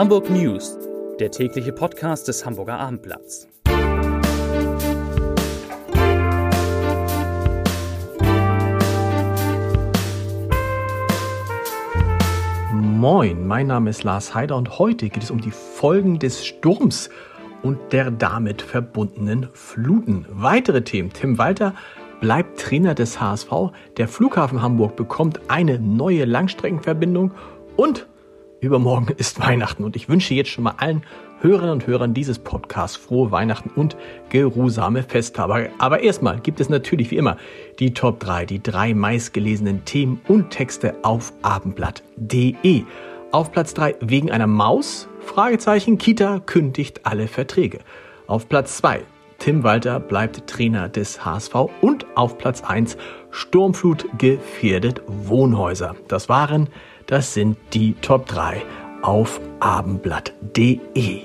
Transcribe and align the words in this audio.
Hamburg 0.00 0.30
News, 0.30 0.78
der 1.18 1.30
tägliche 1.30 1.72
Podcast 1.72 2.26
des 2.26 2.46
Hamburger 2.46 2.80
Abendblatts. 2.80 3.46
Moin, 12.72 13.46
mein 13.46 13.66
Name 13.66 13.90
ist 13.90 14.02
Lars 14.02 14.34
Heider 14.34 14.56
und 14.56 14.78
heute 14.78 15.10
geht 15.10 15.22
es 15.22 15.30
um 15.30 15.42
die 15.42 15.50
Folgen 15.50 16.18
des 16.18 16.46
Sturms 16.46 17.10
und 17.62 17.92
der 17.92 18.10
damit 18.10 18.62
verbundenen 18.62 19.50
Fluten. 19.52 20.24
Weitere 20.30 20.80
Themen. 20.80 21.12
Tim 21.12 21.36
Walter 21.36 21.74
bleibt 22.22 22.58
Trainer 22.58 22.94
des 22.94 23.20
HSV, 23.20 23.50
der 23.98 24.08
Flughafen 24.08 24.62
Hamburg 24.62 24.96
bekommt 24.96 25.42
eine 25.48 25.78
neue 25.78 26.24
Langstreckenverbindung 26.24 27.32
und 27.76 28.06
übermorgen 28.60 29.14
ist 29.16 29.40
Weihnachten 29.40 29.84
und 29.84 29.96
ich 29.96 30.08
wünsche 30.08 30.34
jetzt 30.34 30.50
schon 30.50 30.64
mal 30.64 30.74
allen 30.76 31.02
Hörerinnen 31.40 31.72
und 31.72 31.86
Hörern 31.86 32.12
dieses 32.12 32.38
Podcasts 32.38 32.96
frohe 32.96 33.30
Weihnachten 33.30 33.70
und 33.74 33.96
geruhsame 34.28 35.02
Festtage. 35.02 35.70
Aber 35.78 36.00
erstmal 36.00 36.38
gibt 36.40 36.60
es 36.60 36.68
natürlich 36.68 37.10
wie 37.10 37.16
immer 37.16 37.38
die 37.78 37.94
Top 37.94 38.20
3, 38.20 38.44
die 38.44 38.62
drei 38.62 38.92
meistgelesenen 38.92 39.84
Themen 39.84 40.20
und 40.28 40.50
Texte 40.50 40.94
auf 41.02 41.32
abendblatt.de. 41.42 42.82
Auf 43.32 43.52
Platz 43.52 43.74
3 43.74 43.96
wegen 44.00 44.30
einer 44.30 44.46
Maus? 44.46 45.08
Fragezeichen 45.20 45.98
Kita 45.98 46.40
kündigt 46.40 47.06
alle 47.06 47.28
Verträge. 47.28 47.78
Auf 48.26 48.48
Platz 48.48 48.76
2 48.78 49.02
Tim 49.40 49.64
Walter 49.64 50.00
bleibt 50.00 50.46
Trainer 50.46 50.90
des 50.90 51.24
HSV 51.24 51.54
und 51.80 52.06
auf 52.14 52.36
Platz 52.36 52.62
1 52.62 52.98
Sturmflut 53.30 54.06
gefährdet 54.18 55.00
Wohnhäuser. 55.06 55.96
Das 56.08 56.28
waren, 56.28 56.68
das 57.06 57.32
sind 57.32 57.56
die 57.72 57.94
Top 58.02 58.26
3 58.26 58.60
auf 59.00 59.40
abendblatt.de. 59.60 61.22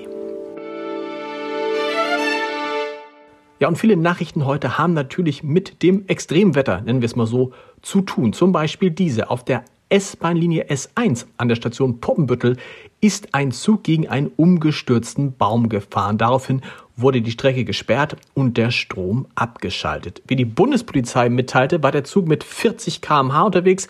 Ja, 3.58 3.68
und 3.68 3.76
viele 3.76 3.98
Nachrichten 3.98 4.46
heute 4.46 4.78
haben 4.78 4.94
natürlich 4.94 5.42
mit 5.42 5.82
dem 5.82 6.06
Extremwetter, 6.06 6.80
nennen 6.80 7.02
wir 7.02 7.06
es 7.06 7.16
mal 7.16 7.26
so, 7.26 7.52
zu 7.82 8.00
tun. 8.00 8.32
Zum 8.32 8.50
Beispiel 8.50 8.90
diese. 8.90 9.28
Auf 9.28 9.44
der 9.44 9.62
S-Bahn-Linie 9.90 10.68
S1 10.68 11.26
an 11.36 11.48
der 11.48 11.56
Station 11.56 12.00
Poppenbüttel 12.00 12.56
ist 13.00 13.34
ein 13.34 13.52
Zug 13.52 13.84
gegen 13.84 14.08
einen 14.08 14.28
umgestürzten 14.34 15.36
Baum 15.36 15.68
gefahren. 15.68 16.18
Daraufhin 16.18 16.62
wurde 16.96 17.22
die 17.22 17.30
Strecke 17.30 17.64
gesperrt 17.64 18.16
und 18.34 18.56
der 18.56 18.70
Strom 18.70 19.26
abgeschaltet. 19.34 20.22
Wie 20.26 20.36
die 20.36 20.44
Bundespolizei 20.44 21.28
mitteilte, 21.28 21.82
war 21.82 21.92
der 21.92 22.04
Zug 22.04 22.26
mit 22.26 22.42
40 22.42 23.02
km/h 23.02 23.42
unterwegs, 23.42 23.88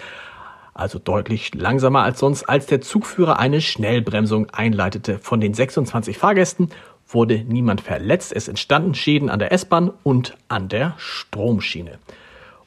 also 0.75 0.99
deutlich 0.99 1.55
langsamer 1.55 2.03
als 2.03 2.19
sonst, 2.19 2.43
als 2.45 2.67
der 2.67 2.81
Zugführer 2.83 3.39
eine 3.39 3.61
Schnellbremsung 3.61 4.51
einleitete. 4.51 5.19
Von 5.21 5.41
den 5.41 5.55
26 5.55 6.19
Fahrgästen 6.19 6.69
wurde 7.09 7.45
niemand 7.45 7.81
verletzt. 7.81 8.33
Es 8.35 8.49
entstanden 8.49 8.95
Schäden 8.95 9.31
an 9.31 9.39
der 9.39 9.53
S-Bahn 9.53 9.91
und 10.03 10.37
an 10.49 10.69
der 10.69 10.95
Stromschiene. 10.99 11.99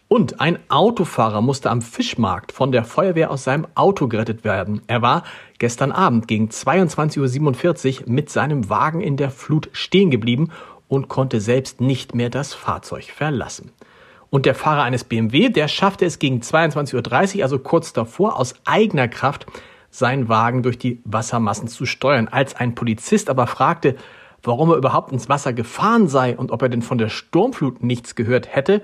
Und 0.09 0.41
ein 0.41 0.57
Autofahrer 0.69 1.39
musste 1.39 1.69
am 1.69 1.83
Fischmarkt 1.83 2.51
von 2.51 2.71
der 2.71 2.83
Feuerwehr 2.83 3.29
aus 3.29 3.43
seinem 3.43 3.67
Auto 3.75 4.07
gerettet 4.07 4.43
werden. 4.43 4.81
Er 4.87 5.03
war 5.03 5.23
gestern 5.59 5.91
Abend 5.91 6.27
gegen 6.27 6.49
22.47 6.49 8.01
Uhr 8.01 8.09
mit 8.09 8.31
seinem 8.31 8.71
Wagen 8.71 9.01
in 9.01 9.17
der 9.17 9.29
Flut 9.29 9.69
stehen 9.71 10.09
geblieben 10.09 10.49
und 10.87 11.09
konnte 11.09 11.39
selbst 11.39 11.79
nicht 11.79 12.15
mehr 12.15 12.31
das 12.31 12.55
Fahrzeug 12.55 13.03
verlassen. 13.03 13.71
Und 14.31 14.47
der 14.47 14.55
Fahrer 14.55 14.81
eines 14.81 15.03
BMW, 15.03 15.49
der 15.49 15.67
schaffte 15.67 16.05
es 16.05 16.17
gegen 16.17 16.39
22.30 16.39 17.37
Uhr, 17.37 17.43
also 17.43 17.59
kurz 17.59 17.93
davor, 17.93 18.39
aus 18.39 18.55
eigener 18.65 19.09
Kraft 19.09 19.45
seinen 19.91 20.27
Wagen 20.27 20.63
durch 20.63 20.79
die 20.79 21.01
Wassermassen 21.05 21.67
zu 21.67 21.85
steuern. 21.85 22.27
Als 22.27 22.55
ein 22.55 22.73
Polizist 22.73 23.29
aber 23.29 23.45
fragte, 23.45 23.95
warum 24.41 24.71
er 24.71 24.77
überhaupt 24.77 25.11
ins 25.11 25.29
Wasser 25.29 25.53
gefahren 25.53 26.07
sei 26.07 26.35
und 26.35 26.51
ob 26.51 26.63
er 26.63 26.69
denn 26.69 26.81
von 26.81 26.97
der 26.97 27.09
Sturmflut 27.09 27.83
nichts 27.83 28.15
gehört 28.15 28.55
hätte, 28.55 28.81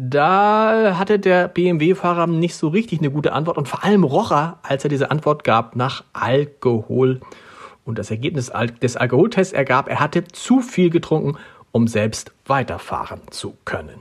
da 0.00 0.96
hatte 0.96 1.18
der 1.18 1.48
BMW-Fahrer 1.48 2.28
nicht 2.28 2.54
so 2.54 2.68
richtig 2.68 3.00
eine 3.00 3.10
gute 3.10 3.32
Antwort 3.32 3.58
und 3.58 3.66
vor 3.66 3.82
allem 3.82 4.04
roch 4.04 4.30
er, 4.30 4.60
als 4.62 4.84
er 4.84 4.90
diese 4.90 5.10
Antwort 5.10 5.42
gab, 5.42 5.74
nach 5.74 6.04
Alkohol. 6.12 7.18
Und 7.84 7.98
das 7.98 8.12
Ergebnis 8.12 8.52
des 8.80 8.96
Alkoholtests 8.96 9.52
ergab, 9.52 9.88
er 9.88 9.98
hatte 9.98 10.22
zu 10.22 10.60
viel 10.60 10.90
getrunken, 10.90 11.36
um 11.72 11.88
selbst 11.88 12.30
weiterfahren 12.46 13.22
zu 13.30 13.56
können. 13.64 14.00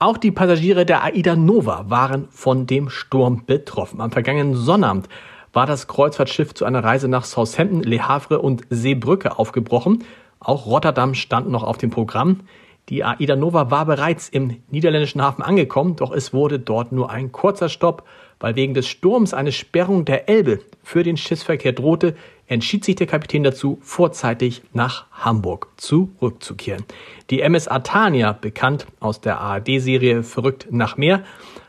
Auch 0.00 0.18
die 0.18 0.32
Passagiere 0.32 0.84
der 0.84 1.04
Aida 1.04 1.36
Nova 1.36 1.84
waren 1.88 2.26
von 2.30 2.66
dem 2.66 2.90
Sturm 2.90 3.46
betroffen. 3.46 4.00
Am 4.00 4.10
vergangenen 4.10 4.56
Sonnabend 4.56 5.08
war 5.52 5.66
das 5.66 5.86
Kreuzfahrtschiff 5.86 6.54
zu 6.54 6.64
einer 6.64 6.82
Reise 6.82 7.06
nach 7.06 7.24
Southampton, 7.24 7.84
Le 7.84 8.08
Havre 8.08 8.40
und 8.40 8.62
Seebrücke 8.68 9.38
aufgebrochen. 9.38 10.02
Auch 10.40 10.66
Rotterdam 10.66 11.14
stand 11.14 11.48
noch 11.48 11.62
auf 11.62 11.78
dem 11.78 11.90
Programm. 11.90 12.40
Die 12.90 13.02
Aida 13.02 13.34
Nova 13.34 13.70
war 13.70 13.86
bereits 13.86 14.28
im 14.28 14.62
niederländischen 14.70 15.22
Hafen 15.22 15.42
angekommen, 15.42 15.96
doch 15.96 16.12
es 16.12 16.34
wurde 16.34 16.58
dort 16.58 16.92
nur 16.92 17.10
ein 17.10 17.32
kurzer 17.32 17.70
Stopp, 17.70 18.04
weil 18.40 18.56
wegen 18.56 18.74
des 18.74 18.86
Sturms 18.88 19.32
eine 19.32 19.52
Sperrung 19.52 20.04
der 20.04 20.28
Elbe 20.28 20.60
für 20.82 21.02
den 21.02 21.16
Schiffsverkehr 21.16 21.72
drohte, 21.72 22.14
entschied 22.46 22.84
sich 22.84 22.96
der 22.96 23.06
Kapitän 23.06 23.42
dazu, 23.42 23.78
vorzeitig 23.80 24.62
nach 24.74 25.06
Hamburg 25.12 25.68
zurückzukehren. 25.76 26.84
Die 27.30 27.40
MS 27.40 27.68
Atania, 27.68 28.32
bekannt 28.32 28.86
aus 29.00 29.22
der 29.22 29.40
ARD-Serie 29.40 30.22
Verrückt 30.22 30.66
nach 30.70 30.98
Meer, 30.98 31.24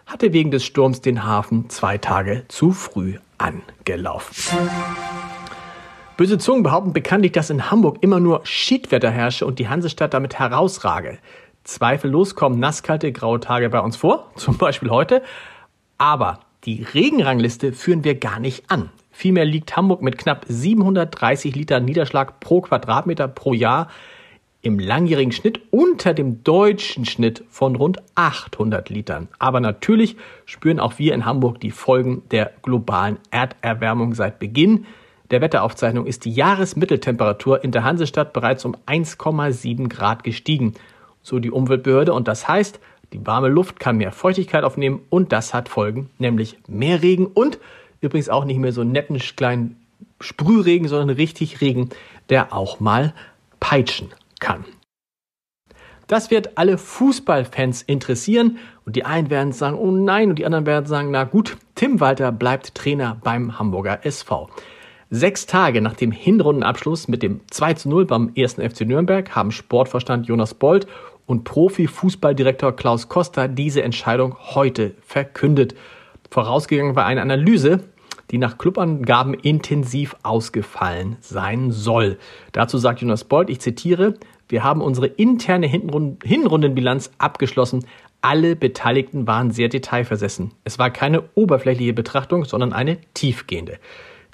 hatte 0.05 0.33
wegen 0.33 0.51
des 0.51 0.65
Sturms 0.65 0.99
den 0.99 1.23
Hafen 1.23 1.69
zwei 1.69 1.97
Tage 1.97 2.43
zu 2.49 2.71
früh 2.71 3.15
angelaufen. 3.37 4.35
Böse 6.17 6.37
Zungen 6.37 6.63
behaupten 6.63 6.93
bekanntlich, 6.93 7.33
dass 7.33 7.49
in 7.49 7.69
Hamburg 7.69 7.97
immer 7.99 8.21
nur 8.21 8.39
Schiedwetter 8.45 9.11
herrsche 9.11 9.45
und 9.45 9.59
die 9.59 9.67
Hansestadt 9.67 10.13
damit 10.13 10.39
herausrage. 10.39 11.17
Zweifellos 11.65 12.35
kommen 12.35 12.57
nasskalte 12.57 13.11
graue 13.11 13.41
Tage 13.41 13.69
bei 13.69 13.81
uns 13.81 13.97
vor, 13.97 14.31
zum 14.35 14.57
Beispiel 14.57 14.91
heute. 14.91 15.23
Aber 15.97 16.39
die 16.63 16.83
Regenrangliste 16.83 17.73
führen 17.73 18.05
wir 18.05 18.15
gar 18.15 18.39
nicht 18.39 18.71
an. 18.71 18.91
Vielmehr 19.11 19.45
liegt 19.45 19.75
Hamburg 19.75 20.01
mit 20.01 20.17
knapp 20.17 20.45
730 20.47 21.53
Liter 21.53 21.81
Niederschlag 21.81 22.39
pro 22.39 22.61
Quadratmeter 22.61 23.27
pro 23.27 23.53
Jahr 23.53 23.89
im 24.61 24.79
langjährigen 24.79 25.31
Schnitt 25.31 25.61
unter 25.71 26.13
dem 26.13 26.43
deutschen 26.43 27.05
Schnitt 27.05 27.43
von 27.49 27.75
rund 27.75 28.01
800 28.15 28.89
Litern. 28.89 29.27
Aber 29.37 29.59
natürlich 29.59 30.15
spüren 30.45 30.79
auch 30.79 30.97
wir 30.97 31.13
in 31.13 31.25
Hamburg 31.25 31.59
die 31.59 31.71
Folgen 31.71 32.23
der 32.31 32.51
globalen 32.61 33.17
Erderwärmung 33.31 34.13
seit 34.13 34.39
Beginn 34.39 34.85
der 35.31 35.41
Wetteraufzeichnung 35.41 36.05
ist 36.05 36.25
die 36.25 36.31
Jahresmitteltemperatur 36.31 37.63
in 37.63 37.71
der 37.71 37.83
Hansestadt 37.83 38.33
bereits 38.33 38.65
um 38.65 38.75
1,7 38.85 39.89
Grad 39.89 40.23
gestiegen, 40.23 40.73
so 41.23 41.39
die 41.39 41.51
Umweltbehörde. 41.51 42.13
Und 42.13 42.27
das 42.27 42.47
heißt, 42.47 42.79
die 43.13 43.25
warme 43.25 43.47
Luft 43.47 43.79
kann 43.79 43.97
mehr 43.97 44.11
Feuchtigkeit 44.11 44.63
aufnehmen 44.63 45.01
und 45.09 45.31
das 45.31 45.53
hat 45.53 45.69
Folgen, 45.69 46.09
nämlich 46.17 46.57
mehr 46.67 47.01
Regen 47.01 47.27
und 47.27 47.59
übrigens 48.01 48.29
auch 48.29 48.45
nicht 48.45 48.59
mehr 48.59 48.71
so 48.71 48.81
einen 48.81 48.91
netten 48.91 49.17
kleinen 49.17 49.77
Sprühregen, 50.19 50.87
sondern 50.87 51.15
richtig 51.15 51.61
Regen, 51.61 51.89
der 52.29 52.53
auch 52.53 52.79
mal 52.79 53.13
peitschen 53.59 54.09
kann. 54.39 54.65
Das 56.07 56.29
wird 56.29 56.57
alle 56.57 56.77
Fußballfans 56.77 57.81
interessieren 57.81 58.59
und 58.85 58.95
die 58.95 59.05
einen 59.05 59.31
werden 59.31 59.53
sagen, 59.53 59.77
oh 59.77 59.89
nein, 59.89 60.29
und 60.29 60.37
die 60.37 60.45
anderen 60.45 60.67
werden 60.67 60.85
sagen, 60.85 61.09
na 61.09 61.23
gut, 61.23 61.57
Tim 61.73 61.99
Walter 61.99 62.31
bleibt 62.31 62.75
Trainer 62.75 63.17
beim 63.23 63.57
Hamburger 63.57 64.05
SV. 64.05 64.49
Sechs 65.11 65.45
Tage 65.45 65.81
nach 65.81 65.93
dem 65.93 66.11
Hinrundenabschluss 66.11 67.07
mit 67.07 67.21
dem 67.21 67.41
2 67.51 67.75
zu 67.75 67.89
0 67.89 68.05
beim 68.05 68.31
1. 68.35 68.55
FC 68.55 68.81
Nürnberg 68.81 69.35
haben 69.35 69.51
Sportverstand 69.51 70.25
Jonas 70.25 70.55
Bold 70.55 70.87
und 71.27 71.43
Profi-Fußballdirektor 71.43 72.75
Klaus 72.75 73.07
Costa 73.07 73.47
diese 73.47 73.83
Entscheidung 73.83 74.35
heute 74.39 74.95
verkündet. 75.01 75.75
Vorausgegangen 76.31 76.95
war 76.95 77.05
eine 77.05 77.21
Analyse, 77.21 77.83
die 78.31 78.39
nach 78.39 78.57
Clubangaben 78.57 79.35
intensiv 79.35 80.15
ausgefallen 80.23 81.17
sein 81.19 81.69
soll. 81.69 82.17
Dazu 82.51 82.79
sagt 82.79 83.01
Jonas 83.01 83.25
Bold, 83.25 83.51
ich 83.51 83.61
zitiere, 83.61 84.15
wir 84.49 84.63
haben 84.63 84.81
unsere 84.81 85.05
interne 85.05 85.67
Hinrundenbilanz 85.67 87.11
abgeschlossen. 87.19 87.85
Alle 88.21 88.55
Beteiligten 88.55 89.27
waren 89.27 89.51
sehr 89.51 89.69
detailversessen. 89.69 90.51
Es 90.63 90.79
war 90.79 90.89
keine 90.89 91.25
oberflächliche 91.35 91.93
Betrachtung, 91.93 92.43
sondern 92.43 92.73
eine 92.73 92.97
tiefgehende. 93.13 93.77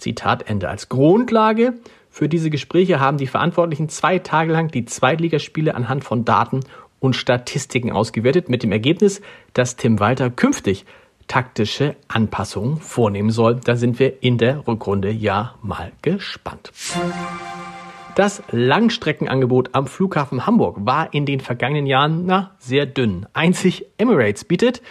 Zitat 0.01 0.49
Ende. 0.49 0.67
Als 0.67 0.89
Grundlage 0.89 1.75
für 2.09 2.27
diese 2.27 2.49
Gespräche 2.49 2.99
haben 2.99 3.17
die 3.17 3.27
Verantwortlichen 3.27 3.87
zwei 3.87 4.19
Tage 4.19 4.51
lang 4.51 4.69
die 4.69 4.85
Zweitligaspiele 4.85 5.75
anhand 5.75 6.03
von 6.03 6.25
Daten 6.25 6.59
und 6.99 7.15
Statistiken 7.15 7.91
ausgewertet, 7.91 8.49
mit 8.49 8.63
dem 8.63 8.71
Ergebnis, 8.71 9.21
dass 9.53 9.77
Tim 9.77 9.99
Walter 9.99 10.29
künftig 10.29 10.85
taktische 11.27 11.95
Anpassungen 12.09 12.77
vornehmen 12.77 13.29
soll. 13.29 13.61
Da 13.63 13.75
sind 13.77 13.99
wir 13.99 14.21
in 14.21 14.37
der 14.37 14.67
Rückrunde 14.67 15.11
ja 15.11 15.55
mal 15.61 15.93
gespannt. 16.01 16.71
Das 18.15 18.43
Langstreckenangebot 18.51 19.69
am 19.71 19.87
Flughafen 19.87 20.45
Hamburg 20.45 20.77
war 20.81 21.13
in 21.13 21.25
den 21.25 21.39
vergangenen 21.39 21.85
Jahren 21.85 22.25
na, 22.25 22.51
sehr 22.59 22.85
dünn. 22.85 23.25
Einzig 23.31 23.85
Emirates 23.97 24.43
bietet 24.43 24.81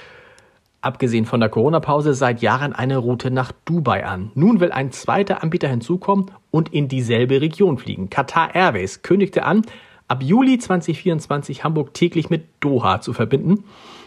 abgesehen 0.83 1.27
von 1.27 1.41
der 1.41 1.49
Corona-Pause, 1.49 2.15
seit 2.15 2.43
Jahren 2.43 2.73
eine 2.73 2.99
Route 2.99 3.31
nach 3.31 3.53
Dubai 3.65 4.07
an. 4.07 4.31
Nun 4.35 4.61
will 4.61 4.73
ein 4.73 4.93
zweiter 4.93 5.43
Anbieter 5.43 5.69
hinzukommen 5.69 6.31
und 6.51 6.73
in 6.73 6.89
dieselbe 6.89 7.41
Region 7.41 7.79
fliegen. 7.79 8.11
Qatar 8.11 8.55
Airways 8.55 9.03
kündigte 9.03 9.45
an, 9.45 9.63
ab 10.09 10.23
Juli 10.23 10.59
2024 10.59 11.65
Hamburg 11.65 11.95
täglich 11.95 12.31
mit 12.31 12.47
Doha 12.61 13.01
zu 13.01 13.13
verbinden. 13.13 13.65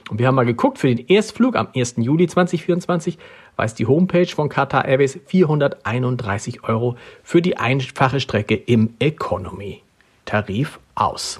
Und 0.09 0.19
wir 0.19 0.27
haben 0.27 0.35
mal 0.35 0.45
geguckt, 0.45 0.79
für 0.79 0.93
den 0.93 1.07
Erstflug 1.07 1.55
am 1.55 1.69
1. 1.73 1.95
Juli 1.97 2.27
2024 2.27 3.17
weist 3.55 3.79
die 3.79 3.85
Homepage 3.85 4.27
von 4.27 4.49
Qatar 4.49 4.85
Airways 4.85 5.17
431 5.25 6.63
Euro 6.65 6.97
für 7.23 7.41
die 7.41 7.57
einfache 7.57 8.19
Strecke 8.19 8.55
im 8.55 8.95
Economy-Tarif 8.99 10.79
aus. 10.95 11.39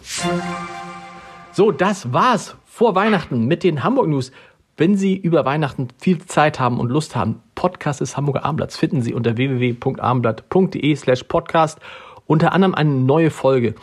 So, 1.52 1.72
das 1.72 2.14
war's 2.14 2.56
vor 2.66 2.96
Weihnachten 2.96 3.46
mit 3.46 3.64
den 3.64 3.84
Hamburg 3.84 4.08
News. 4.08 4.32
Wenn 4.76 4.96
Sie 4.96 5.16
über 5.16 5.46
Weihnachten 5.46 5.90
viel 6.00 6.26
Zeit 6.26 6.60
haben 6.60 6.80
und 6.80 6.90
Lust 6.90 7.16
haben, 7.16 7.44
Podcast 7.54 8.02
des 8.02 8.18
Hamburger 8.18 8.44
Abendblatts 8.44 8.76
finden 8.76 9.04
Sie 9.04 9.14
unter 9.14 9.38
www.abendblatt.de 9.38 10.96
slash 10.96 11.24
podcast 11.26 11.80
unter 12.26 12.54
anderem 12.54 12.74
eine 12.74 12.90
neue 12.90 13.30
Folge 13.30 13.76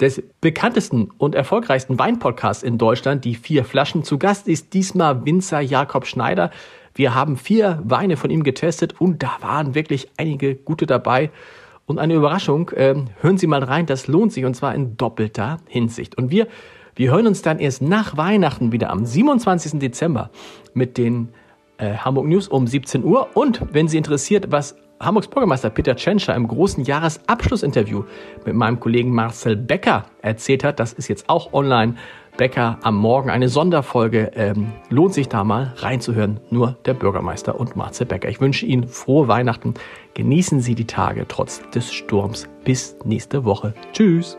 des 0.00 0.20
bekanntesten 0.40 1.12
und 1.16 1.36
erfolgreichsten 1.36 1.96
Weinpodcasts 1.96 2.64
in 2.64 2.76
Deutschland, 2.76 3.24
die 3.24 3.36
vier 3.36 3.64
Flaschen. 3.64 4.02
Zu 4.02 4.18
Gast 4.18 4.48
ist 4.48 4.74
diesmal 4.74 5.24
Winzer 5.24 5.60
Jakob 5.60 6.06
Schneider. 6.06 6.50
Wir 6.92 7.14
haben 7.14 7.36
vier 7.36 7.80
Weine 7.84 8.16
von 8.16 8.30
ihm 8.30 8.42
getestet 8.42 9.00
und 9.00 9.22
da 9.22 9.36
waren 9.42 9.76
wirklich 9.76 10.08
einige 10.16 10.56
gute 10.56 10.86
dabei. 10.86 11.30
Und 11.86 12.00
eine 12.00 12.14
Überraschung, 12.14 12.70
äh, 12.70 12.96
hören 13.20 13.38
Sie 13.38 13.46
mal 13.46 13.62
rein, 13.62 13.86
das 13.86 14.08
lohnt 14.08 14.32
sich 14.32 14.44
und 14.44 14.54
zwar 14.54 14.74
in 14.74 14.96
doppelter 14.96 15.58
Hinsicht. 15.68 16.16
Und 16.18 16.32
wir, 16.32 16.48
wir 16.94 17.10
hören 17.10 17.26
uns 17.26 17.42
dann 17.42 17.58
erst 17.58 17.82
nach 17.82 18.16
Weihnachten 18.16 18.72
wieder 18.72 18.90
am 18.90 19.06
27. 19.06 19.78
Dezember 19.78 20.30
mit 20.74 20.98
den 20.98 21.30
äh, 21.78 21.94
Hamburg 21.94 22.26
News 22.26 22.48
um 22.48 22.66
17 22.66 23.04
Uhr. 23.04 23.28
Und 23.34 23.62
wenn 23.72 23.88
Sie 23.88 23.96
interessiert, 23.96 24.50
was 24.50 24.76
Hamburgs 25.00 25.28
Bürgermeister 25.28 25.70
Peter 25.70 25.96
Tschentscher 25.96 26.34
im 26.34 26.46
großen 26.46 26.84
Jahresabschlussinterview 26.84 28.04
mit 28.46 28.54
meinem 28.54 28.78
Kollegen 28.78 29.10
Marcel 29.10 29.56
Becker 29.56 30.04
erzählt 30.20 30.64
hat, 30.64 30.78
das 30.78 30.92
ist 30.92 31.08
jetzt 31.08 31.28
auch 31.28 31.52
online, 31.52 31.96
Becker 32.36 32.78
am 32.82 32.96
Morgen 32.96 33.28
eine 33.28 33.48
Sonderfolge. 33.48 34.30
Ähm, 34.34 34.72
lohnt 34.88 35.12
sich 35.12 35.28
da 35.28 35.44
mal 35.44 35.74
reinzuhören. 35.76 36.40
Nur 36.50 36.78
der 36.86 36.94
Bürgermeister 36.94 37.58
und 37.58 37.76
Marcel 37.76 38.06
Becker. 38.06 38.28
Ich 38.28 38.40
wünsche 38.40 38.64
Ihnen 38.64 38.88
frohe 38.88 39.28
Weihnachten. 39.28 39.74
Genießen 40.14 40.60
Sie 40.60 40.74
die 40.74 40.86
Tage 40.86 41.26
trotz 41.28 41.62
des 41.70 41.92
Sturms. 41.92 42.48
Bis 42.64 42.96
nächste 43.04 43.44
Woche. 43.44 43.74
Tschüss. 43.92 44.38